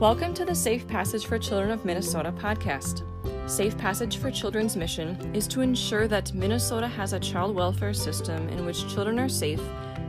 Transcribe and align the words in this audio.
Welcome 0.00 0.34
to 0.34 0.44
the 0.44 0.56
Safe 0.56 0.88
Passage 0.88 1.24
for 1.24 1.38
Children 1.38 1.70
of 1.70 1.84
Minnesota 1.84 2.32
podcast. 2.32 3.04
Safe 3.48 3.78
Passage 3.78 4.16
for 4.16 4.28
Children's 4.28 4.76
mission 4.76 5.32
is 5.32 5.46
to 5.46 5.60
ensure 5.60 6.08
that 6.08 6.34
Minnesota 6.34 6.88
has 6.88 7.12
a 7.12 7.20
child 7.20 7.54
welfare 7.54 7.94
system 7.94 8.48
in 8.48 8.66
which 8.66 8.92
children 8.92 9.20
are 9.20 9.28
safe 9.28 9.60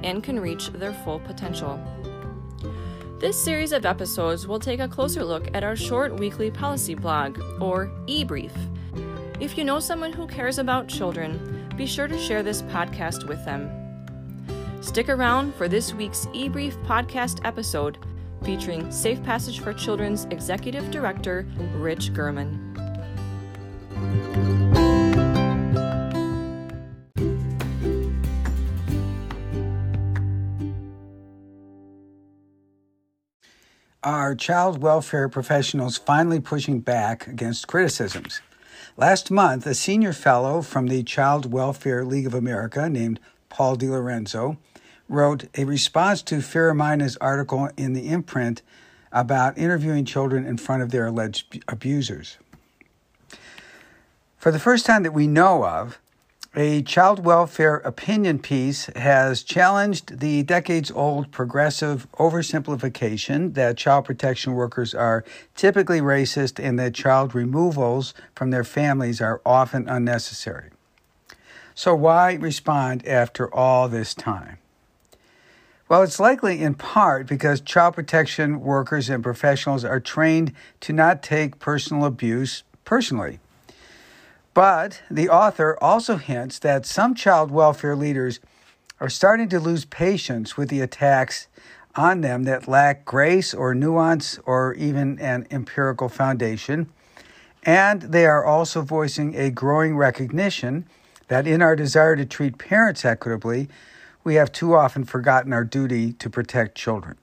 and 0.04 0.24
can 0.24 0.40
reach 0.40 0.70
their 0.70 0.92
full 0.92 1.20
potential. 1.20 1.80
This 3.20 3.42
series 3.42 3.74
of 3.74 3.86
episodes 3.86 4.48
will 4.48 4.60
take 4.60 4.80
a 4.80 4.88
closer 4.88 5.24
look 5.24 5.50
at 5.54 5.64
our 5.64 5.76
short 5.76 6.20
weekly 6.20 6.50
policy 6.50 6.96
blog, 6.96 7.40
or 7.62 7.92
e 8.08 8.24
brief. 8.24 8.54
If 9.40 9.56
you 9.56 9.64
know 9.64 9.80
someone 9.80 10.14
who 10.14 10.26
cares 10.26 10.58
about 10.58 10.88
children, 10.88 11.70
be 11.78 11.86
sure 11.86 12.08
to 12.08 12.18
share 12.18 12.42
this 12.42 12.64
podcast 12.64 13.28
with 13.28 13.46
them. 13.46 13.70
Stick 14.82 15.10
around 15.10 15.54
for 15.54 15.68
this 15.68 15.94
week's 15.94 16.28
e 16.34 16.50
brief 16.50 16.76
podcast 16.78 17.40
episode 17.46 18.00
featuring 18.46 18.92
Safe 18.92 19.22
Passage 19.24 19.60
for 19.60 19.74
Children's 19.74 20.26
Executive 20.26 20.92
Director, 20.92 21.48
Rich 21.74 22.14
German. 22.14 22.62
Are 34.04 34.36
child 34.36 34.84
welfare 34.84 35.28
professionals 35.28 35.98
finally 35.98 36.40
pushing 36.40 36.80
back 36.80 37.26
against 37.26 37.68
criticisms? 37.68 38.40
Last 38.96 39.32
month, 39.32 39.66
a 39.66 39.74
senior 39.74 40.14
fellow 40.14 40.62
from 40.62 40.86
the 40.86 41.02
Child 41.02 41.52
Welfare 41.52 42.06
League 42.06 42.28
of 42.28 42.36
America 42.36 42.88
named 42.88 43.20
Paul 43.50 43.76
DiLorenzo 43.76 44.58
wrote 45.08 45.46
a 45.58 45.66
response 45.66 46.22
to 46.24 46.36
Farah 46.38 46.76
Mina's 46.76 47.18
article 47.18 47.70
in 47.78 47.94
the 47.94 48.10
imprint 48.10 48.62
about 49.12 49.58
interviewing 49.58 50.06
children 50.06 50.46
in 50.46 50.58
front 50.58 50.84
of 50.84 50.92
their 50.92 51.08
alleged 51.08 51.64
abusers. 51.68 52.38
For 54.38 54.52
the 54.52 54.60
first 54.60 54.86
time 54.86 55.04
that 55.04 55.14
we 55.14 55.28
know 55.28 55.66
of, 55.66 56.00
a 56.58 56.84
child 56.84 57.26
welfare 57.26 57.78
opinion 57.78 58.40
piece 58.40 58.86
has 58.96 59.44
challenged 59.44 60.20
the 60.20 60.42
decades 60.44 60.90
old 60.90 61.30
progressive 61.32 62.08
oversimplification 62.14 63.56
that 63.56 63.76
child 63.76 64.06
protection 64.06 64.54
workers 64.54 64.96
are 64.96 65.26
typically 65.56 66.00
racist 66.00 66.64
and 66.64 66.80
that 66.80 66.94
child 66.94 67.36
removals 67.36 68.14
from 68.36 68.52
their 68.52 68.64
families 68.64 69.20
are 69.20 69.42
often 69.46 69.90
unnecessary. 69.90 70.70
So, 71.74 71.94
why 71.94 72.36
respond 72.36 73.06
after 73.06 73.54
all 73.54 73.90
this 73.90 74.14
time? 74.14 74.60
Well, 75.88 76.02
it's 76.02 76.20
likely 76.20 76.64
in 76.64 76.74
part 76.74 77.28
because 77.28 77.62
child 77.62 77.94
protection 77.94 78.60
workers 78.62 79.08
and 79.08 79.22
professionals 79.22 79.86
are 79.86 80.00
trained 80.00 80.52
to 80.80 80.94
not 80.94 81.22
take 81.22 81.60
personal 81.60 82.06
abuse 82.06 82.64
personally. 82.86 83.40
But 84.56 85.04
the 85.12 85.30
author 85.30 85.78
also 85.80 86.18
hints 86.18 86.58
that 86.60 86.88
some 86.88 87.14
child 87.14 87.52
welfare 87.52 87.96
leaders 87.96 88.40
are 89.00 89.10
starting 89.10 89.48
to 89.50 89.60
lose 89.60 89.86
patience 89.86 90.58
with 90.58 90.70
the 90.70 90.82
attacks 90.82 91.48
on 91.96 92.22
them 92.22 92.44
that 92.44 92.68
lack 92.68 93.06
grace 93.06 93.54
or 93.54 93.76
nuance 93.76 94.40
or 94.46 94.74
even 94.74 95.20
an 95.20 95.46
empirical 95.52 96.10
foundation. 96.10 96.90
And 97.62 98.02
they 98.02 98.26
are 98.26 98.44
also 98.44 98.82
voicing 98.82 99.36
a 99.36 99.52
growing 99.52 99.96
recognition 99.96 100.88
that 101.28 101.46
in 101.46 101.62
our 101.62 101.76
desire 101.76 102.16
to 102.16 102.26
treat 102.26 102.58
parents 102.58 103.06
equitably, 103.06 103.68
we 104.26 104.36
have 104.36 104.52
too 104.52 104.76
often 104.76 105.06
forgotten 105.06 105.54
our 105.54 105.64
duty 105.64 106.12
to 106.14 106.30
protect 106.30 106.76
children. 106.76 107.16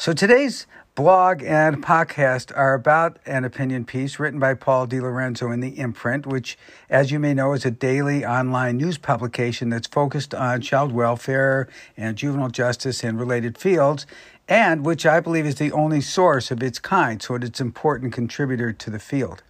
So 0.00 0.12
today's 0.12 0.68
blog 0.94 1.42
and 1.42 1.84
podcast 1.84 2.56
are 2.56 2.72
about 2.72 3.18
an 3.26 3.44
opinion 3.44 3.84
piece 3.84 4.20
written 4.20 4.38
by 4.38 4.54
Paul 4.54 4.86
DiLorenzo 4.86 5.52
in 5.52 5.58
the 5.58 5.76
Imprint, 5.76 6.24
which, 6.24 6.56
as 6.88 7.10
you 7.10 7.18
may 7.18 7.34
know, 7.34 7.52
is 7.52 7.64
a 7.64 7.72
daily 7.72 8.24
online 8.24 8.76
news 8.76 8.96
publication 8.96 9.70
that's 9.70 9.88
focused 9.88 10.36
on 10.36 10.60
child 10.60 10.92
welfare 10.92 11.68
and 11.96 12.16
juvenile 12.16 12.48
justice 12.48 13.02
and 13.02 13.18
related 13.18 13.58
fields 13.58 14.06
and 14.46 14.86
which 14.86 15.04
I 15.04 15.18
believe 15.18 15.44
is 15.44 15.56
the 15.56 15.72
only 15.72 16.00
source 16.00 16.52
of 16.52 16.62
its 16.62 16.78
kind, 16.78 17.20
so 17.20 17.34
it's 17.34 17.58
an 17.58 17.66
important 17.66 18.12
contributor 18.12 18.72
to 18.72 18.90
the 18.90 19.00
field. 19.00 19.42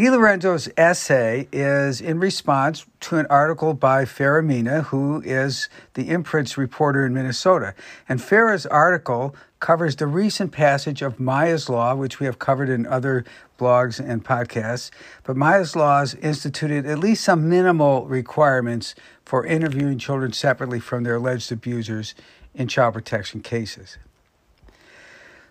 DiLorenzo's 0.00 0.70
essay 0.78 1.46
is 1.52 2.00
in 2.00 2.20
response 2.20 2.86
to 3.00 3.18
an 3.18 3.26
article 3.28 3.74
by 3.74 4.06
Farah 4.06 4.42
Mina, 4.42 4.84
who 4.84 5.20
is 5.20 5.68
the 5.92 6.08
imprint's 6.08 6.56
reporter 6.56 7.04
in 7.04 7.12
Minnesota. 7.12 7.74
And 8.08 8.18
Farah's 8.18 8.64
article 8.64 9.36
covers 9.58 9.96
the 9.96 10.06
recent 10.06 10.52
passage 10.52 11.02
of 11.02 11.20
Maya's 11.20 11.68
Law, 11.68 11.94
which 11.94 12.18
we 12.18 12.24
have 12.24 12.38
covered 12.38 12.70
in 12.70 12.86
other 12.86 13.26
blogs 13.58 14.00
and 14.00 14.24
podcasts. 14.24 14.90
But 15.22 15.36
Maya's 15.36 15.76
Laws 15.76 16.14
instituted 16.14 16.86
at 16.86 16.98
least 16.98 17.22
some 17.22 17.50
minimal 17.50 18.06
requirements 18.06 18.94
for 19.26 19.44
interviewing 19.44 19.98
children 19.98 20.32
separately 20.32 20.80
from 20.80 21.04
their 21.04 21.16
alleged 21.16 21.52
abusers 21.52 22.14
in 22.54 22.68
child 22.68 22.94
protection 22.94 23.42
cases. 23.42 23.98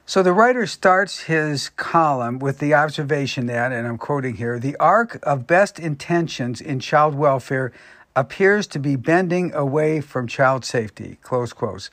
So 0.10 0.24
the 0.24 0.34
writer 0.34 0.66
starts 0.66 1.20
his 1.26 1.70
column 1.70 2.40
with 2.40 2.58
the 2.58 2.74
observation 2.74 3.46
that, 3.46 3.72
and 3.72 3.88
I'm 3.88 4.00
quoting 4.00 4.38
here, 4.38 4.58
the 4.58 4.76
arc 4.78 5.20
of 5.22 5.46
best 5.46 5.78
intentions 5.78 6.62
in 6.62 6.80
child 6.80 7.14
welfare 7.14 7.72
appears 8.16 8.66
to 8.70 8.80
be 8.80 8.96
bending 8.96 9.54
away 9.54 10.02
from 10.02 10.26
child 10.26 10.66
safety, 10.66 11.20
close 11.22 11.54
quotes. 11.54 11.92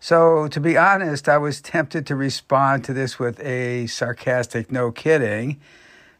So, 0.00 0.48
to 0.48 0.58
be 0.58 0.76
honest, 0.76 1.28
I 1.28 1.38
was 1.38 1.60
tempted 1.60 2.04
to 2.06 2.16
respond 2.16 2.82
to 2.86 2.92
this 2.92 3.20
with 3.20 3.38
a 3.38 3.86
sarcastic 3.86 4.72
no 4.72 4.90
kidding 4.90 5.60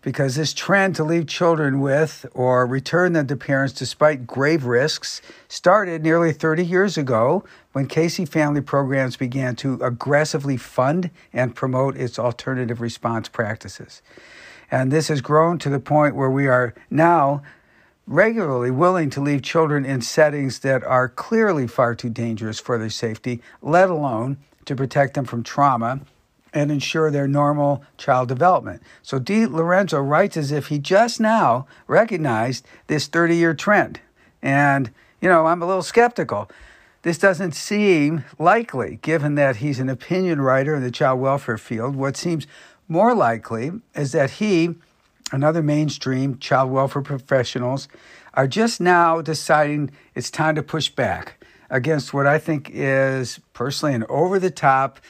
because 0.01 0.37
this 0.37 0.55
trend 0.55 0.95
to 0.95 1.03
leave 1.03 1.27
children 1.27 1.81
with 1.81 2.25
or 2.35 2.67
return 2.67 3.15
them 3.15 3.27
to 3.27 3.37
parents 3.37 3.73
despite 3.73 4.29
grave 4.29 4.65
risks 4.65 5.21
started 5.49 6.05
nearly 6.05 6.33
30 6.33 6.65
years 6.65 6.97
ago 6.97 7.43
when 7.73 7.87
Casey 7.87 8.25
Family 8.25 8.61
Programs 8.61 9.17
began 9.17 9.57
to 9.57 9.75
aggressively 9.83 10.57
fund 10.57 11.11
and 11.33 11.55
promote 11.55 11.97
its 11.97 12.19
alternative 12.19 12.81
response 12.81 13.29
practices. 13.29 14.03
And 14.71 14.91
this 14.91 15.09
has 15.09 15.21
grown 15.21 15.59
to 15.59 15.71
the 15.71 15.81
point 15.81 16.17
where 16.17 16.31
we 16.31 16.47
are 16.47 16.75
now 16.91 17.43
regularly 18.07 18.71
willing 18.71 19.11
to 19.11 19.21
leave 19.21 19.43
children 19.43 19.85
in 19.85 20.01
settings 20.01 20.61
that 20.61 20.83
are 20.85 21.09
clearly 21.09 21.67
far 21.67 21.95
too 21.95 22.11
dangerous 22.11 22.59
for 22.59 22.79
their 22.79 22.91
safety, 22.91 23.41
let 23.61 23.89
alone 23.89 24.39
to 24.65 24.75
protect 24.75 25.15
them 25.15 25.25
from 25.25 25.43
trauma 25.43 26.01
and 26.53 26.71
ensure 26.71 27.11
their 27.11 27.29
normal 27.29 27.83
child 27.97 28.29
development. 28.29 28.83
So 29.03 29.19
DiLorenzo 29.19 30.07
writes 30.07 30.37
as 30.37 30.53
if 30.53 30.67
he 30.67 30.79
just 30.79 31.21
now 31.21 31.67
recognized 31.87 32.67
this 32.89 33.07
30 33.07 33.37
year 33.37 33.55
trend. 33.55 34.01
And, 34.43 34.91
you 35.21 35.29
know, 35.29 35.47
I'm 35.47 35.63
a 35.63 35.67
little 35.67 35.83
skeptical. 35.83 36.51
This 37.03 37.19
doesn't 37.19 37.57
seem 37.57 38.25
likely, 38.39 39.01
given 39.03 39.35
that 39.35 39.57
he's 39.57 39.81
an 39.81 39.89
opinion 39.89 40.41
writer 40.41 40.77
in 40.77 40.83
the 40.83 40.91
child 40.91 41.21
welfare 41.21 41.59
field. 41.59 41.97
What 41.97 42.17
seems 42.17 42.47
more 42.89 43.15
likely 43.15 43.73
is 43.95 44.13
that 44.13 44.33
he 44.33 44.77
and 45.33 45.43
other 45.43 45.63
mainstream 45.63 46.39
child 46.39 46.71
welfare 46.71 47.03
professionals 47.03 47.89
are 48.35 48.47
just 48.47 48.81
now 48.81 49.21
deciding 49.21 49.91
it's 50.15 50.31
time 50.31 50.55
to 50.55 50.63
push 50.63 50.89
back 50.91 51.45
against 51.71 52.15
what 52.15 52.27
I 52.27 52.39
think 52.39 52.71
is 52.73 53.41
personally 53.53 53.95
an 53.95 54.05
over 54.09 54.39
the 54.39 54.51
top 54.51 55.01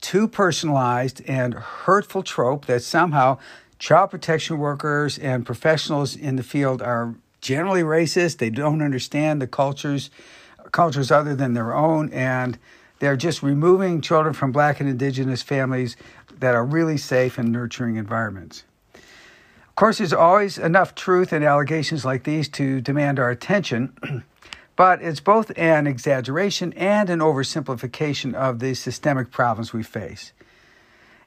too 0.00 0.28
personalized 0.28 1.22
and 1.26 1.54
hurtful 1.54 2.22
trope 2.22 2.66
that 2.66 2.82
somehow 2.82 3.38
child 3.78 4.10
protection 4.10 4.58
workers 4.58 5.18
and 5.18 5.44
professionals 5.44 6.14
in 6.14 6.36
the 6.36 6.42
field 6.42 6.82
are 6.82 7.14
generally 7.40 7.82
racist. 7.82 8.38
They 8.38 8.50
don't 8.50 8.82
understand 8.82 9.40
the 9.40 9.46
cultures, 9.46 10.10
cultures 10.72 11.10
other 11.10 11.34
than 11.34 11.54
their 11.54 11.74
own, 11.74 12.10
and 12.12 12.58
they're 12.98 13.16
just 13.16 13.42
removing 13.42 14.00
children 14.00 14.34
from 14.34 14.52
black 14.52 14.80
and 14.80 14.88
indigenous 14.88 15.42
families 15.42 15.96
that 16.38 16.54
are 16.54 16.64
really 16.64 16.96
safe 16.96 17.38
and 17.38 17.52
nurturing 17.52 17.96
environments. 17.96 18.64
Of 18.94 19.74
course, 19.74 19.98
there's 19.98 20.12
always 20.12 20.56
enough 20.56 20.94
truth 20.94 21.32
in 21.32 21.42
allegations 21.42 22.04
like 22.04 22.24
these 22.24 22.48
to 22.50 22.80
demand 22.80 23.18
our 23.18 23.30
attention. 23.30 24.24
But 24.76 25.00
it's 25.00 25.20
both 25.20 25.50
an 25.56 25.86
exaggeration 25.86 26.74
and 26.74 27.08
an 27.08 27.20
oversimplification 27.20 28.34
of 28.34 28.58
the 28.58 28.74
systemic 28.74 29.30
problems 29.30 29.72
we 29.72 29.82
face. 29.82 30.34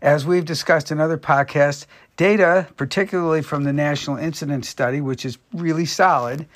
As 0.04 0.26
we've 0.26 0.46
discussed 0.46 0.92
in 0.92 1.00
other 1.00 1.18
podcasts, 1.18 1.88
data, 2.16 2.68
particularly 2.78 3.42
from 3.42 3.64
the 3.64 3.74
National 3.74 4.18
Incident 4.18 4.66
Study, 4.66 5.02
which 5.02 5.26
is 5.26 5.40
really 5.52 5.86
solid, 5.86 6.48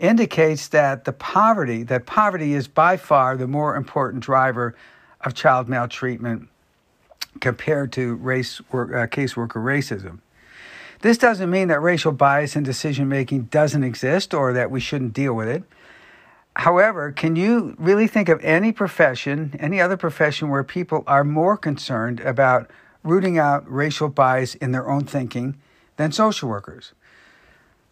indicates 0.00 0.68
that 0.68 1.04
the 1.04 1.12
poverty, 1.12 1.82
that 1.84 2.06
poverty 2.06 2.54
is 2.54 2.66
by 2.66 2.96
far 2.96 3.36
the 3.36 3.46
more 3.46 3.76
important 3.76 4.22
driver 4.22 4.74
of 5.20 5.34
child 5.34 5.68
maltreatment 5.68 6.48
compared 7.40 7.92
to 7.92 8.14
race 8.16 8.60
work, 8.72 8.90
uh, 8.90 9.06
caseworker 9.06 9.62
racism. 9.62 10.18
This 11.02 11.18
doesn't 11.18 11.50
mean 11.50 11.68
that 11.68 11.80
racial 11.80 12.12
bias 12.12 12.56
in 12.56 12.62
decision 12.62 13.08
making 13.08 13.44
doesn't 13.44 13.84
exist 13.84 14.34
or 14.34 14.52
that 14.52 14.70
we 14.70 14.80
shouldn't 14.80 15.12
deal 15.12 15.34
with 15.34 15.48
it. 15.48 15.62
However, 16.56 17.12
can 17.12 17.36
you 17.36 17.74
really 17.78 18.06
think 18.06 18.28
of 18.28 18.42
any 18.42 18.72
profession, 18.72 19.54
any 19.60 19.80
other 19.80 19.96
profession 19.96 20.48
where 20.48 20.64
people 20.64 21.04
are 21.06 21.24
more 21.24 21.56
concerned 21.56 22.20
about 22.20 22.70
rooting 23.02 23.38
out 23.38 23.70
racial 23.70 24.08
bias 24.08 24.54
in 24.56 24.72
their 24.72 24.88
own 24.88 25.04
thinking 25.04 25.56
than 25.96 26.10
social 26.12 26.48
workers? 26.48 26.92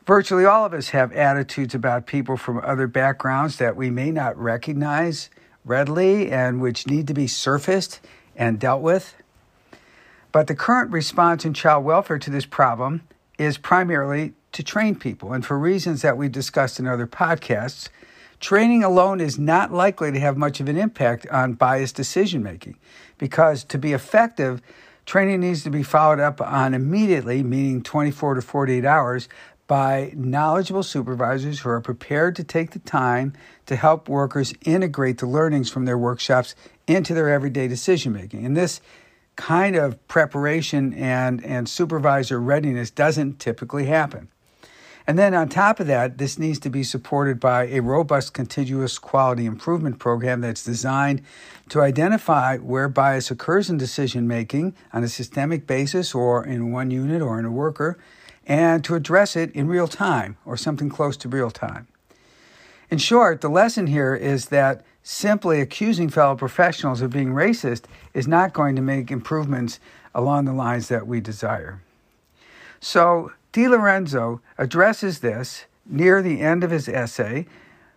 Virtually 0.08 0.46
all 0.46 0.64
of 0.64 0.72
us 0.72 0.88
have 0.88 1.12
attitudes 1.12 1.74
about 1.74 2.06
people 2.06 2.38
from 2.38 2.62
other 2.64 2.86
backgrounds 2.86 3.58
that 3.58 3.76
we 3.76 3.90
may 3.90 4.10
not 4.10 4.38
recognize 4.38 5.28
readily 5.66 6.32
and 6.32 6.62
which 6.62 6.86
need 6.86 7.06
to 7.08 7.12
be 7.12 7.26
surfaced 7.26 8.00
and 8.34 8.58
dealt 8.58 8.80
with. 8.80 9.14
But 10.32 10.46
the 10.46 10.54
current 10.54 10.92
response 10.92 11.44
in 11.44 11.52
child 11.52 11.84
welfare 11.84 12.18
to 12.20 12.30
this 12.30 12.46
problem 12.46 13.02
is 13.36 13.58
primarily 13.58 14.32
to 14.52 14.62
train 14.62 14.94
people. 14.94 15.34
And 15.34 15.44
for 15.44 15.58
reasons 15.58 16.00
that 16.00 16.16
we've 16.16 16.32
discussed 16.32 16.80
in 16.80 16.86
other 16.86 17.06
podcasts, 17.06 17.90
training 18.40 18.82
alone 18.82 19.20
is 19.20 19.38
not 19.38 19.74
likely 19.74 20.10
to 20.10 20.20
have 20.20 20.38
much 20.38 20.58
of 20.58 20.70
an 20.70 20.78
impact 20.78 21.26
on 21.26 21.52
biased 21.52 21.96
decision 21.96 22.42
making 22.42 22.78
because 23.18 23.62
to 23.64 23.76
be 23.76 23.92
effective, 23.92 24.62
training 25.04 25.40
needs 25.40 25.64
to 25.64 25.70
be 25.70 25.82
followed 25.82 26.18
up 26.18 26.40
on 26.40 26.72
immediately, 26.72 27.42
meaning 27.42 27.82
24 27.82 28.36
to 28.36 28.40
48 28.40 28.86
hours, 28.86 29.28
by 29.68 30.12
knowledgeable 30.16 30.82
supervisors 30.82 31.60
who 31.60 31.68
are 31.68 31.80
prepared 31.80 32.34
to 32.34 32.42
take 32.42 32.72
the 32.72 32.78
time 32.80 33.34
to 33.66 33.76
help 33.76 34.08
workers 34.08 34.54
integrate 34.62 35.18
the 35.18 35.26
learnings 35.26 35.70
from 35.70 35.84
their 35.84 35.98
workshops 35.98 36.56
into 36.86 37.14
their 37.14 37.28
everyday 37.28 37.68
decision 37.68 38.12
making. 38.12 38.44
And 38.44 38.56
this 38.56 38.80
kind 39.36 39.76
of 39.76 40.08
preparation 40.08 40.92
and, 40.94 41.44
and 41.44 41.68
supervisor 41.68 42.40
readiness 42.40 42.90
doesn't 42.90 43.38
typically 43.38 43.84
happen. 43.84 44.28
And 45.06 45.18
then 45.18 45.32
on 45.32 45.48
top 45.48 45.80
of 45.80 45.86
that, 45.86 46.18
this 46.18 46.38
needs 46.38 46.58
to 46.60 46.70
be 46.70 46.82
supported 46.82 47.38
by 47.38 47.66
a 47.68 47.80
robust 47.80 48.34
continuous 48.34 48.98
quality 48.98 49.46
improvement 49.46 49.98
program 49.98 50.42
that's 50.42 50.64
designed 50.64 51.22
to 51.70 51.80
identify 51.80 52.58
where 52.58 52.88
bias 52.88 53.30
occurs 53.30 53.70
in 53.70 53.78
decision 53.78 54.28
making 54.28 54.74
on 54.92 55.04
a 55.04 55.08
systemic 55.08 55.66
basis 55.66 56.14
or 56.14 56.44
in 56.44 56.72
one 56.72 56.90
unit 56.90 57.22
or 57.22 57.38
in 57.38 57.46
a 57.46 57.50
worker, 57.50 57.98
and 58.48 58.82
to 58.82 58.94
address 58.94 59.36
it 59.36 59.52
in 59.52 59.68
real 59.68 59.86
time 59.86 60.38
or 60.46 60.56
something 60.56 60.88
close 60.88 61.16
to 61.18 61.28
real 61.28 61.50
time. 61.50 61.86
In 62.90 62.96
short, 62.96 63.42
the 63.42 63.50
lesson 63.50 63.86
here 63.88 64.14
is 64.14 64.46
that 64.46 64.82
simply 65.02 65.60
accusing 65.60 66.08
fellow 66.08 66.34
professionals 66.34 67.02
of 67.02 67.10
being 67.10 67.28
racist 67.28 67.84
is 68.14 68.26
not 68.26 68.54
going 68.54 68.74
to 68.76 68.82
make 68.82 69.10
improvements 69.10 69.78
along 70.14 70.46
the 70.46 70.52
lines 70.54 70.88
that 70.88 71.06
we 71.06 71.20
desire. 71.20 71.80
So, 72.80 73.32
Di 73.52 73.68
Lorenzo 73.68 74.40
addresses 74.56 75.20
this 75.20 75.66
near 75.84 76.22
the 76.22 76.40
end 76.40 76.64
of 76.64 76.70
his 76.70 76.88
essay 76.88 77.46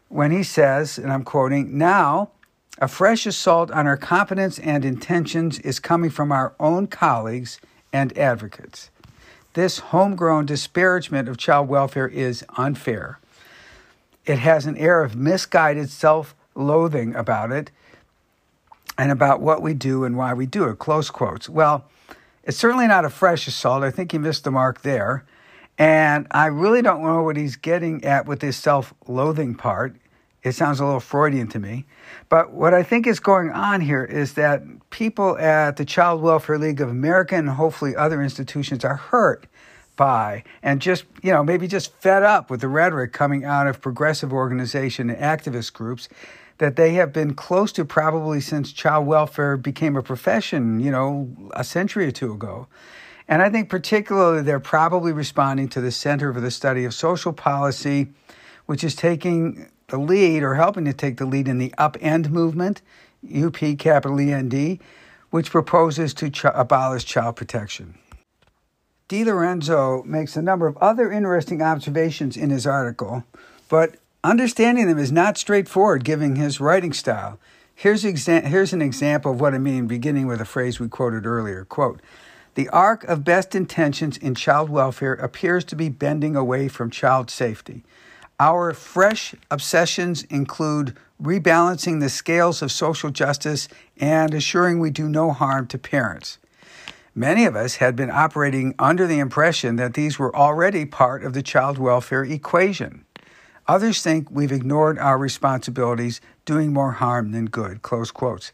when 0.10 0.32
he 0.32 0.44
says, 0.44 0.98
and 0.98 1.12
I'm 1.12 1.24
quoting, 1.24 1.78
now 1.78 2.32
a 2.80 2.88
fresh 2.88 3.26
assault 3.26 3.72
on 3.72 3.88
our 3.88 3.98
competence 3.98 4.60
and 4.60 4.84
intentions 4.84 5.60
is 5.60 5.80
coming 5.80 6.10
from 6.10 6.32
our 6.32 6.54
own 6.60 6.88
colleagues 6.88 7.60
and 7.94 8.18
advocates. 8.18 8.90
This 9.54 9.80
homegrown 9.80 10.46
disparagement 10.46 11.28
of 11.28 11.38
child 11.38 11.68
welfare 11.68 12.08
is 12.08 12.46
unfair. 12.56 13.20
It 14.26 14.40
has 14.40 14.66
an 14.66 14.78
air 14.78 15.04
of 15.04 15.16
misguided 15.16 15.90
self 15.90 16.36
loathing 16.56 17.16
about 17.16 17.52
it 17.52 17.72
and 18.98 19.12
about 19.12 19.42
what 19.42 19.62
we 19.62 19.74
do 19.74 20.04
and 20.04 20.16
why 20.16 20.34
we 20.34 20.46
do 20.46 20.66
it. 20.66 20.80
Close 20.80 21.10
quotes. 21.10 21.50
Well, 21.50 21.86
it's 22.44 22.58
certainly 22.58 22.88
not 22.88 23.04
a 23.04 23.10
fresh 23.10 23.48
assault. 23.48 23.84
I 23.84 23.92
think 23.92 24.12
he 24.14 24.18
missed 24.18 24.46
the 24.46 24.52
mark 24.52 24.84
there. 24.84 25.26
And 25.78 26.28
I 26.32 26.46
really 26.46 26.82
don't 26.82 27.04
know 27.04 27.24
what 27.24 27.36
he's 27.36 27.56
getting 27.56 28.04
at 28.06 28.26
with 28.26 28.40
this 28.40 28.58
self 28.58 28.94
loathing 29.08 29.56
part. 29.56 29.96
It 30.44 30.54
sounds 30.54 30.80
a 30.80 30.86
little 30.86 31.00
Freudian 31.00 31.48
to 31.50 31.60
me. 31.60 31.86
But 32.30 32.52
what 32.52 32.74
I 32.74 32.82
think 32.82 33.06
is 33.06 33.20
going 33.20 33.52
on 33.52 33.82
here 33.82 34.04
is 34.04 34.34
that 34.34 34.64
people 34.90 35.38
at 35.38 35.78
the 35.78 35.86
Child 35.86 36.22
Welfare 36.22 36.58
League 36.58 36.82
of 36.82 36.90
America 36.90 37.36
and 37.36 37.50
hopefully 37.50 37.96
other 37.96 38.22
institutions 38.22 38.84
are 38.84 38.96
hurt 38.96 39.46
by 39.96 40.44
and 40.64 40.82
just, 40.82 41.06
you 41.22 41.32
know, 41.32 41.44
maybe 41.44 41.68
just 41.68 41.94
fed 41.98 42.24
up 42.24 42.50
with 42.50 42.62
the 42.62 42.68
rhetoric 42.68 43.14
coming 43.14 43.46
out 43.46 43.68
of 43.68 43.82
progressive 43.82 44.34
organization 44.34 45.10
and 45.10 45.20
activist 45.20 45.74
groups 45.74 46.10
that 46.58 46.76
they 46.76 46.94
have 46.94 47.14
been 47.14 47.34
close 47.34 47.72
to 47.72 47.86
probably 47.86 48.42
since 48.42 48.72
child 48.72 49.06
welfare 49.06 49.58
became 49.58 49.96
a 49.96 50.02
profession, 50.02 50.80
you 50.80 50.92
know, 50.92 51.30
a 51.54 51.64
century 51.64 52.06
or 52.08 52.12
two 52.12 52.34
ago. 52.34 52.68
And 53.28 53.42
I 53.42 53.50
think 53.50 53.70
particularly 53.70 54.42
they're 54.42 54.60
probably 54.60 55.12
responding 55.12 55.70
to 55.70 55.82
the 55.82 55.92
Center 55.92 56.34
for 56.34 56.42
the 56.42 56.52
Study 56.52 56.84
of 56.86 56.94
Social 56.94 57.32
Policy, 57.32 58.10
which 58.66 58.84
is 58.84 58.96
taking 58.96 59.70
the 59.92 60.00
lead 60.00 60.42
or 60.42 60.56
helping 60.56 60.86
to 60.86 60.94
take 60.94 61.18
the 61.18 61.26
lead 61.26 61.48
in 61.48 61.60
the 61.60 61.74
Upend 61.78 62.30
movement, 62.30 62.82
UP 63.24 63.58
capital 63.78 64.20
END, 64.20 64.80
which 65.30 65.52
proposes 65.52 66.14
to 66.16 66.30
ch- 66.30 66.46
abolish 66.46 67.06
child 67.06 67.36
protection. 67.36 67.96
DiLorenzo 69.10 70.04
makes 70.06 70.36
a 70.36 70.42
number 70.42 70.68
of 70.68 70.78
other 70.78 71.12
interesting 71.12 71.62
observations 71.62 72.36
in 72.36 72.50
his 72.50 72.66
article, 72.66 73.26
but 73.70 73.98
understanding 74.24 74.88
them 74.88 74.98
is 74.98 75.12
not 75.12 75.38
straightforward 75.38 76.04
given 76.04 76.38
his 76.38 76.60
writing 76.60 76.94
style. 76.94 77.38
Here's, 77.76 78.04
exa- 78.04 78.46
here's 78.46 78.74
an 78.74 78.82
example 78.82 79.34
of 79.34 79.42
what 79.42 79.54
I 79.54 79.58
mean, 79.58 79.88
beginning 79.88 80.28
with 80.28 80.40
a 80.40 80.46
phrase 80.46 80.80
we 80.80 80.88
quoted 80.88 81.26
earlier. 81.26 81.66
Quote, 81.66 82.02
the 82.56 82.70
arc 82.70 83.04
of 83.06 83.24
best 83.24 83.56
intentions 83.56 84.18
in 84.18 84.36
child 84.36 84.70
welfare 84.70 85.14
appears 85.14 85.64
to 85.66 85.76
be 85.76 85.90
bending 85.90 86.36
away 86.36 86.68
from 86.68 86.90
child 86.90 87.30
safety. 87.30 87.84
Our 88.42 88.74
fresh 88.74 89.36
obsessions 89.52 90.24
include 90.24 90.98
rebalancing 91.22 92.00
the 92.00 92.10
scales 92.10 92.64
of 92.64 92.72
social 92.72 93.12
justice 93.12 93.68
and 94.00 94.34
assuring 94.34 94.80
we 94.80 94.90
do 94.90 95.08
no 95.08 95.30
harm 95.30 95.68
to 95.68 95.78
parents. 95.78 96.40
Many 97.14 97.46
of 97.46 97.56
us 97.56 97.76
had 97.76 97.96
been 97.96 98.10
operating 98.10 98.74
under 98.80 99.06
the 99.06 99.20
impression 99.20 99.76
that 99.76 99.94
these 99.94 100.18
were 100.18 100.36
already 100.36 100.86
part 100.86 101.24
of 101.24 101.34
the 101.34 101.44
child 101.44 101.78
welfare 101.78 102.24
equation. 102.24 103.06
Others 103.68 104.02
think 104.02 104.32
we've 104.32 104.52
ignored 104.52 104.98
our 104.98 105.20
responsibilities, 105.20 106.20
doing 106.44 106.74
more 106.74 106.94
harm 106.94 107.34
than 107.34 107.46
good. 107.46 107.84
Close 107.84 108.10
quotes. 108.10 108.54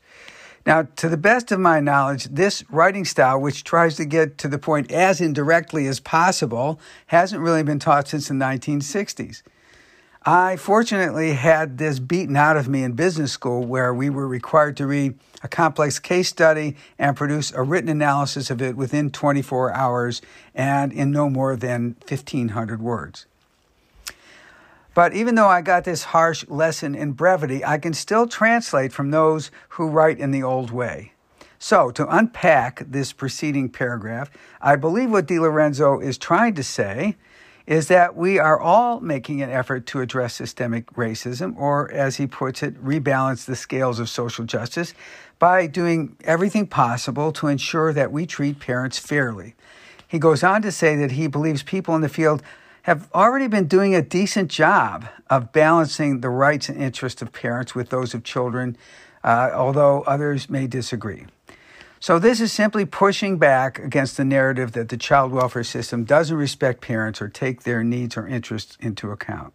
Now, 0.65 0.89
to 0.97 1.07
the 1.07 1.15
best 1.15 1.49
of 1.53 1.61
my 1.61 1.79
knowledge, 1.79 2.25
this 2.25 2.61
writing 2.69 3.05
style, 3.05 3.39
which 3.39 3.63
tries 3.63 3.95
to 3.95 4.03
get 4.03 4.37
to 4.39 4.49
the 4.49 4.59
point 4.59 4.91
as 4.91 5.21
indirectly 5.21 5.87
as 5.87 6.01
possible, 6.01 6.77
hasn't 7.05 7.41
really 7.41 7.63
been 7.63 7.79
taught 7.79 8.09
since 8.09 8.27
the 8.27 8.33
1960s. 8.33 9.43
I 10.27 10.57
fortunately 10.57 11.35
had 11.35 11.77
this 11.77 11.99
beaten 11.99 12.35
out 12.35 12.57
of 12.57 12.67
me 12.67 12.83
in 12.83 12.91
business 12.91 13.31
school, 13.31 13.63
where 13.63 13.93
we 13.93 14.09
were 14.09 14.27
required 14.27 14.75
to 14.75 14.85
read 14.85 15.17
a 15.41 15.47
complex 15.47 15.99
case 15.99 16.27
study 16.27 16.75
and 16.99 17.15
produce 17.15 17.53
a 17.53 17.63
written 17.63 17.89
analysis 17.89 18.49
of 18.49 18.61
it 18.61 18.75
within 18.75 19.09
24 19.09 19.73
hours 19.73 20.21
and 20.53 20.91
in 20.91 21.11
no 21.11 21.29
more 21.29 21.55
than 21.55 21.95
1,500 22.09 22.81
words. 22.81 23.25
But 24.93 25.13
even 25.13 25.35
though 25.35 25.47
I 25.47 25.61
got 25.61 25.85
this 25.85 26.03
harsh 26.03 26.45
lesson 26.49 26.93
in 26.93 27.13
brevity, 27.13 27.63
I 27.63 27.77
can 27.77 27.93
still 27.93 28.27
translate 28.27 28.91
from 28.91 29.11
those 29.11 29.49
who 29.69 29.87
write 29.87 30.19
in 30.19 30.31
the 30.31 30.43
old 30.43 30.71
way. 30.71 31.13
So, 31.57 31.89
to 31.91 32.05
unpack 32.13 32.83
this 32.85 33.13
preceding 33.13 33.69
paragraph, 33.69 34.29
I 34.59 34.75
believe 34.75 35.09
what 35.09 35.25
DiLorenzo 35.25 36.03
is 36.03 36.17
trying 36.17 36.53
to 36.55 36.63
say 36.63 37.15
is 37.67 37.89
that 37.89 38.15
we 38.15 38.39
are 38.39 38.59
all 38.59 39.01
making 39.01 39.41
an 39.41 39.51
effort 39.51 39.85
to 39.85 39.99
address 39.99 40.33
systemic 40.33 40.87
racism, 40.93 41.55
or 41.57 41.91
as 41.91 42.15
he 42.15 42.25
puts 42.25 42.63
it, 42.63 42.81
rebalance 42.83 43.45
the 43.45 43.57
scales 43.57 43.99
of 43.99 44.09
social 44.09 44.45
justice 44.45 44.93
by 45.37 45.67
doing 45.67 46.15
everything 46.23 46.65
possible 46.65 47.31
to 47.33 47.47
ensure 47.47 47.91
that 47.91 48.11
we 48.11 48.25
treat 48.25 48.59
parents 48.59 48.97
fairly. 48.97 49.53
He 50.07 50.17
goes 50.17 50.43
on 50.43 50.61
to 50.61 50.71
say 50.71 50.95
that 50.95 51.11
he 51.11 51.27
believes 51.27 51.61
people 51.61 51.93
in 51.93 52.01
the 52.01 52.09
field 52.09 52.41
have 52.83 53.09
already 53.13 53.47
been 53.47 53.67
doing 53.67 53.93
a 53.93 54.01
decent 54.01 54.49
job 54.49 55.05
of 55.29 55.51
balancing 55.51 56.21
the 56.21 56.29
rights 56.29 56.69
and 56.69 56.81
interests 56.81 57.21
of 57.21 57.33
parents 57.33 57.75
with 57.75 57.89
those 57.89 58.13
of 58.13 58.23
children, 58.23 58.77
uh, 59.25 59.51
although 59.53 60.03
others 60.03 60.49
may 60.49 60.67
disagree. 60.67 61.25
So, 61.99 62.19
this 62.19 62.39
is 62.39 62.51
simply 62.51 62.85
pushing 62.85 63.37
back 63.37 63.79
against 63.79 64.17
the 64.17 64.25
narrative 64.25 64.73
that 64.73 64.89
the 64.89 64.97
child 64.97 65.31
welfare 65.31 65.63
system 65.63 66.03
doesn't 66.03 66.37
respect 66.37 66.81
parents 66.81 67.21
or 67.21 67.27
take 67.27 67.63
their 67.63 67.83
needs 67.83 68.15
or 68.15 68.27
interests 68.27 68.77
into 68.79 69.11
account. 69.11 69.53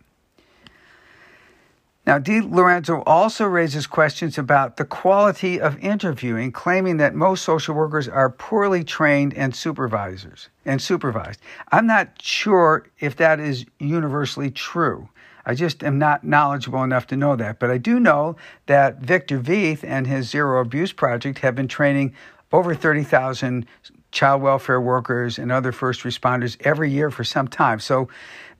Now, 2.04 2.18
DiLorenzo 2.18 3.04
also 3.06 3.44
raises 3.46 3.86
questions 3.86 4.36
about 4.36 4.76
the 4.76 4.84
quality 4.84 5.60
of 5.60 5.78
interviewing, 5.78 6.50
claiming 6.50 6.96
that 6.96 7.14
most 7.14 7.44
social 7.44 7.76
workers 7.76 8.08
are 8.08 8.28
poorly 8.28 8.82
trained 8.82 9.34
and 9.34 9.54
supervisors 9.54 10.48
and 10.64 10.82
supervised. 10.82 11.38
I'm 11.70 11.86
not 11.86 12.20
sure 12.20 12.88
if 12.98 13.14
that 13.16 13.38
is 13.38 13.64
universally 13.78 14.50
true. 14.50 15.08
I 15.44 15.54
just 15.54 15.82
am 15.82 15.98
not 15.98 16.24
knowledgeable 16.24 16.82
enough 16.82 17.06
to 17.08 17.16
know 17.16 17.36
that. 17.36 17.58
But 17.58 17.70
I 17.70 17.78
do 17.78 17.98
know 17.98 18.36
that 18.66 18.98
Victor 18.98 19.38
Veith 19.38 19.82
and 19.82 20.06
his 20.06 20.28
Zero 20.28 20.60
Abuse 20.60 20.92
Project 20.92 21.40
have 21.40 21.54
been 21.54 21.68
training 21.68 22.14
over 22.52 22.74
30,000 22.74 23.66
child 24.12 24.42
welfare 24.42 24.80
workers 24.80 25.38
and 25.38 25.50
other 25.50 25.72
first 25.72 26.02
responders 26.02 26.56
every 26.60 26.90
year 26.90 27.10
for 27.10 27.24
some 27.24 27.48
time. 27.48 27.80
So 27.80 28.08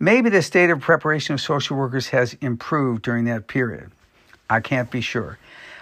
maybe 0.00 0.30
the 0.30 0.42
state 0.42 0.70
of 0.70 0.80
preparation 0.80 1.34
of 1.34 1.40
social 1.40 1.76
workers 1.76 2.08
has 2.08 2.34
improved 2.40 3.02
during 3.02 3.26
that 3.26 3.46
period. 3.46 3.92
I 4.48 4.60
can't 4.60 4.90
be 4.90 5.00
sure. 5.00 5.38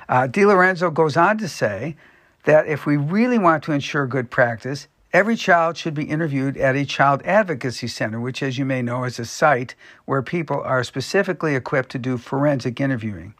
Uh, 0.08 0.26
DiLorenzo 0.26 0.92
goes 0.92 1.16
on 1.16 1.38
to 1.38 1.48
say 1.48 1.96
that 2.44 2.66
if 2.66 2.84
we 2.84 2.96
really 2.96 3.38
want 3.38 3.62
to 3.64 3.72
ensure 3.72 4.06
good 4.06 4.30
practice, 4.30 4.88
every 5.12 5.36
child 5.36 5.76
should 5.76 5.94
be 5.94 6.04
interviewed 6.04 6.56
at 6.56 6.76
a 6.76 6.84
child 6.84 7.22
advocacy 7.24 7.88
center, 7.88 8.20
which, 8.20 8.42
as 8.42 8.58
you 8.58 8.64
may 8.64 8.82
know, 8.82 9.04
is 9.04 9.18
a 9.18 9.24
site 9.24 9.74
where 10.04 10.22
people 10.22 10.60
are 10.62 10.84
specifically 10.84 11.54
equipped 11.54 11.90
to 11.90 11.98
do 11.98 12.16
forensic 12.16 12.80
interviewing. 12.80 13.34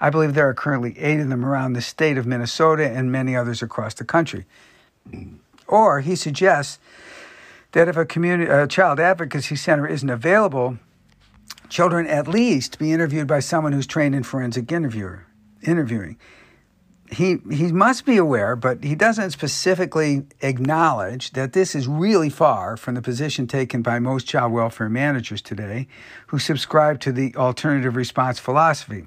I 0.00 0.10
believe 0.10 0.34
there 0.34 0.48
are 0.48 0.54
currently 0.54 0.98
eight 0.98 1.20
of 1.20 1.28
them 1.28 1.44
around 1.44 1.72
the 1.72 1.82
state 1.82 2.18
of 2.18 2.26
Minnesota 2.26 2.88
and 2.88 3.12
many 3.12 3.36
others 3.36 3.62
across 3.62 3.94
the 3.94 4.04
country. 4.04 4.44
Or 5.66 6.00
he 6.00 6.16
suggests 6.16 6.78
that 7.72 7.88
if 7.88 7.96
a 7.96 8.04
community 8.04 8.50
a 8.50 8.66
child 8.66 9.00
advocacy 9.00 9.56
center 9.56 9.86
isn't 9.86 10.10
available, 10.10 10.78
children 11.68 12.06
at 12.06 12.28
least 12.28 12.78
be 12.78 12.92
interviewed 12.92 13.26
by 13.26 13.40
someone 13.40 13.72
who's 13.72 13.86
trained 13.86 14.14
in 14.14 14.22
forensic 14.22 14.70
interviewer 14.70 15.26
interviewing. 15.62 16.18
He 17.14 17.38
he 17.50 17.70
must 17.70 18.04
be 18.04 18.16
aware, 18.16 18.56
but 18.56 18.82
he 18.82 18.94
doesn't 18.94 19.30
specifically 19.30 20.24
acknowledge 20.40 21.30
that 21.32 21.52
this 21.52 21.74
is 21.74 21.86
really 21.86 22.30
far 22.30 22.76
from 22.76 22.94
the 22.94 23.02
position 23.02 23.46
taken 23.46 23.82
by 23.82 23.98
most 23.98 24.26
child 24.26 24.52
welfare 24.52 24.88
managers 24.88 25.40
today 25.40 25.86
who 26.28 26.38
subscribe 26.38 27.00
to 27.00 27.12
the 27.12 27.34
alternative 27.36 27.94
response 27.94 28.38
philosophy. 28.38 29.06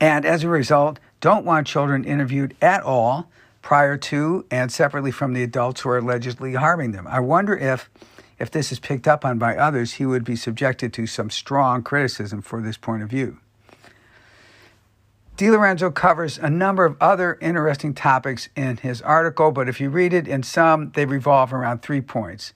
And 0.00 0.24
as 0.24 0.42
a 0.42 0.48
result, 0.48 0.98
don't 1.20 1.44
want 1.44 1.66
children 1.66 2.04
interviewed 2.04 2.56
at 2.60 2.82
all 2.82 3.30
prior 3.62 3.96
to 3.96 4.44
and 4.50 4.70
separately 4.70 5.10
from 5.10 5.32
the 5.32 5.42
adults 5.42 5.82
who 5.82 5.88
are 5.90 5.98
allegedly 5.98 6.54
harming 6.54 6.92
them. 6.92 7.06
I 7.06 7.20
wonder 7.20 7.56
if, 7.56 7.88
if 8.38 8.50
this 8.50 8.72
is 8.72 8.78
picked 8.78 9.06
up 9.06 9.24
on 9.24 9.38
by 9.38 9.56
others, 9.56 9.94
he 9.94 10.06
would 10.06 10.24
be 10.24 10.36
subjected 10.36 10.92
to 10.94 11.06
some 11.06 11.30
strong 11.30 11.82
criticism 11.82 12.42
for 12.42 12.60
this 12.60 12.76
point 12.76 13.02
of 13.02 13.08
view. 13.08 13.38
DiLorenzo 15.36 15.92
covers 15.92 16.38
a 16.38 16.48
number 16.48 16.84
of 16.84 16.96
other 17.00 17.36
interesting 17.40 17.92
topics 17.92 18.48
in 18.54 18.76
his 18.76 19.02
article, 19.02 19.50
but 19.50 19.68
if 19.68 19.80
you 19.80 19.90
read 19.90 20.12
it 20.12 20.28
in 20.28 20.44
sum, 20.44 20.92
they 20.94 21.06
revolve 21.06 21.52
around 21.52 21.82
three 21.82 22.00
points. 22.00 22.52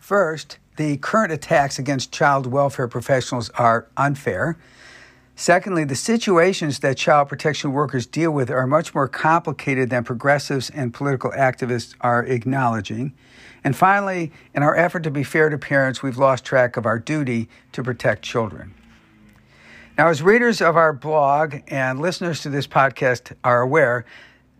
First, 0.00 0.56
the 0.76 0.96
current 0.96 1.30
attacks 1.30 1.78
against 1.78 2.10
child 2.10 2.46
welfare 2.46 2.88
professionals 2.88 3.50
are 3.50 3.86
unfair. 3.98 4.56
Secondly, 5.36 5.84
the 5.84 5.94
situations 5.94 6.78
that 6.78 6.96
child 6.96 7.28
protection 7.28 7.72
workers 7.72 8.06
deal 8.06 8.30
with 8.30 8.50
are 8.50 8.66
much 8.66 8.94
more 8.94 9.06
complicated 9.08 9.90
than 9.90 10.04
progressives 10.04 10.70
and 10.70 10.94
political 10.94 11.32
activists 11.32 11.94
are 12.00 12.24
acknowledging. 12.24 13.12
And 13.62 13.76
finally, 13.76 14.32
in 14.54 14.62
our 14.62 14.74
effort 14.74 15.02
to 15.02 15.10
be 15.10 15.22
fair 15.22 15.50
to 15.50 15.58
parents, 15.58 16.02
we've 16.02 16.16
lost 16.16 16.46
track 16.46 16.78
of 16.78 16.86
our 16.86 16.98
duty 16.98 17.50
to 17.72 17.82
protect 17.82 18.22
children. 18.22 18.72
Now, 19.96 20.08
as 20.08 20.22
readers 20.22 20.60
of 20.60 20.76
our 20.76 20.92
blog 20.92 21.54
and 21.68 22.00
listeners 22.00 22.40
to 22.42 22.50
this 22.50 22.66
podcast 22.66 23.32
are 23.44 23.60
aware, 23.60 24.04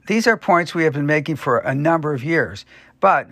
these 0.06 0.28
are 0.28 0.36
points 0.36 0.76
we 0.76 0.84
have 0.84 0.92
been 0.92 1.06
making 1.06 1.36
for 1.36 1.58
a 1.58 1.74
number 1.74 2.14
of 2.14 2.22
years. 2.22 2.64
But 3.00 3.28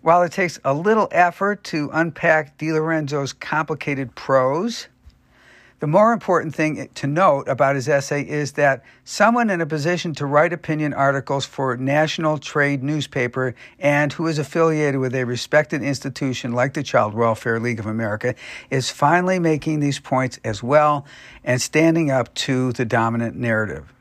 while 0.00 0.22
it 0.22 0.32
takes 0.32 0.58
a 0.64 0.72
little 0.72 1.08
effort 1.12 1.62
to 1.64 1.90
unpack 1.92 2.56
DiLorenzo's 2.56 3.34
complicated 3.34 4.14
prose, 4.14 4.88
the 5.82 5.88
more 5.88 6.12
important 6.12 6.54
thing 6.54 6.88
to 6.94 7.08
note 7.08 7.48
about 7.48 7.74
his 7.74 7.88
essay 7.88 8.22
is 8.22 8.52
that 8.52 8.84
someone 9.02 9.50
in 9.50 9.60
a 9.60 9.66
position 9.66 10.14
to 10.14 10.26
write 10.26 10.52
opinion 10.52 10.94
articles 10.94 11.44
for 11.44 11.76
national 11.76 12.38
trade 12.38 12.84
newspaper 12.84 13.56
and 13.80 14.12
who 14.12 14.28
is 14.28 14.38
affiliated 14.38 15.00
with 15.00 15.12
a 15.12 15.24
respected 15.24 15.82
institution 15.82 16.52
like 16.52 16.74
the 16.74 16.84
Child 16.84 17.14
Welfare 17.14 17.58
League 17.58 17.80
of 17.80 17.86
America 17.86 18.36
is 18.70 18.90
finally 18.90 19.40
making 19.40 19.80
these 19.80 19.98
points 19.98 20.38
as 20.44 20.62
well 20.62 21.04
and 21.42 21.60
standing 21.60 22.12
up 22.12 22.32
to 22.34 22.70
the 22.74 22.84
dominant 22.84 23.34
narrative. 23.34 23.92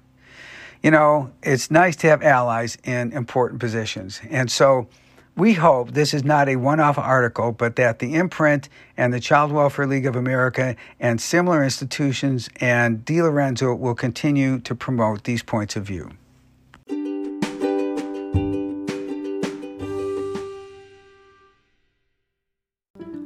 You 0.83 0.91
know, 0.91 1.31
it's 1.41 1.71
nice 1.71 1.95
to 1.95 2.07
have 2.09 2.21
allies 2.21 2.77
in 2.83 3.11
important 3.11 3.59
positions. 3.59 4.21
And 4.29 4.51
so 4.51 4.87
we 5.35 5.53
hope 5.53 5.91
this 5.91 6.13
is 6.13 6.23
not 6.23 6.49
a 6.49 6.57
one 6.57 6.79
off 6.79 6.97
article, 6.97 7.51
but 7.51 7.75
that 7.77 7.99
the 7.99 8.15
imprint 8.15 8.67
and 8.97 9.13
the 9.13 9.19
Child 9.19 9.51
Welfare 9.51 9.87
League 9.87 10.05
of 10.05 10.15
America 10.15 10.75
and 10.99 11.21
similar 11.21 11.63
institutions 11.63 12.49
and 12.59 13.05
DiLorenzo 13.05 13.77
will 13.77 13.95
continue 13.95 14.59
to 14.59 14.75
promote 14.75 15.23
these 15.23 15.41
points 15.41 15.75
of 15.75 15.85
view. 15.85 16.11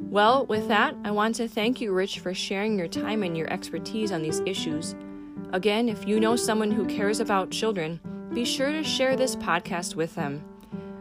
Well, 0.08 0.46
with 0.46 0.68
that, 0.68 0.94
I 1.04 1.10
want 1.10 1.34
to 1.34 1.46
thank 1.46 1.82
you, 1.82 1.92
Rich, 1.92 2.20
for 2.20 2.32
sharing 2.32 2.78
your 2.78 2.88
time 2.88 3.22
and 3.22 3.36
your 3.36 3.52
expertise 3.52 4.12
on 4.12 4.22
these 4.22 4.40
issues. 4.46 4.94
Again, 5.52 5.90
if 5.90 6.08
you 6.08 6.20
know 6.20 6.36
someone 6.36 6.70
who 6.70 6.86
cares 6.86 7.20
about 7.20 7.50
children, 7.50 8.00
be 8.32 8.44
sure 8.44 8.72
to 8.72 8.82
share 8.82 9.14
this 9.16 9.36
podcast 9.36 9.94
with 9.94 10.14
them. 10.14 10.42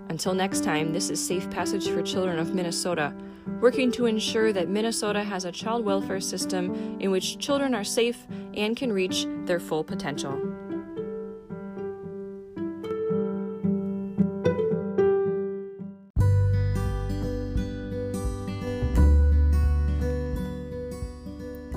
Until 0.09 0.33
next 0.33 0.63
time, 0.63 0.93
this 0.93 1.09
is 1.09 1.25
Safe 1.25 1.49
Passage 1.49 1.89
for 1.89 2.01
Children 2.01 2.37
of 2.37 2.53
Minnesota, 2.53 3.13
working 3.59 3.91
to 3.93 4.05
ensure 4.05 4.53
that 4.53 4.69
Minnesota 4.69 5.23
has 5.23 5.45
a 5.45 5.51
child 5.51 5.83
welfare 5.83 6.21
system 6.21 6.97
in 6.99 7.09
which 7.09 7.39
children 7.39 7.73
are 7.73 7.83
safe 7.83 8.27
and 8.53 8.77
can 8.77 8.93
reach 8.93 9.25
their 9.45 9.59
full 9.59 9.83
potential. 9.83 10.39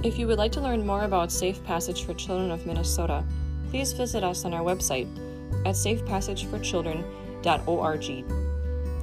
If 0.04 0.18
you 0.18 0.26
would 0.26 0.38
like 0.38 0.52
to 0.52 0.60
learn 0.60 0.86
more 0.86 1.04
about 1.04 1.32
Safe 1.32 1.62
Passage 1.64 2.04
for 2.04 2.14
Children 2.14 2.50
of 2.50 2.66
Minnesota, 2.66 3.24
please 3.70 3.92
visit 3.92 4.22
us 4.22 4.44
on 4.44 4.52
our 4.52 4.62
website 4.62 5.08
at 5.66 5.74
safepassageforchildren.com 5.74 7.27
ebrief.org. 7.42 8.24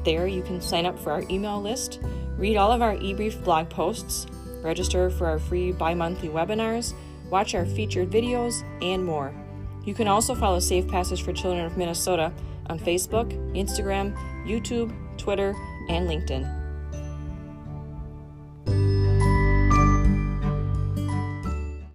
There, 0.04 0.28
you 0.28 0.44
can 0.44 0.62
sign 0.62 0.86
up 0.86 1.00
for 1.00 1.12
our 1.12 1.24
email 1.30 1.62
list, 1.62 2.00
read 2.38 2.58
all 2.58 2.72
of 2.72 2.82
our 2.82 2.96
eBrief 2.96 3.44
blog 3.44 3.70
posts, 3.70 4.28
register 4.62 5.10
for 5.10 5.28
our 5.28 5.40
free 5.40 5.72
bi 5.72 5.94
monthly 5.94 6.30
webinars, 6.30 6.94
watch 7.30 7.56
our 7.56 7.66
featured 7.66 8.10
videos, 8.10 8.64
and 8.82 9.04
more. 9.04 9.34
You 9.84 9.94
can 9.94 10.08
also 10.08 10.36
follow 10.36 10.60
Safe 10.60 10.88
Passage 10.88 11.24
for 11.24 11.34
Children 11.34 11.66
of 11.66 11.78
Minnesota 11.78 12.32
on 12.68 12.80
Facebook, 12.80 13.32
Instagram, 13.56 14.16
YouTube, 14.46 14.94
Twitter, 15.18 15.56
and 15.90 16.08
LinkedIn. 16.10 16.65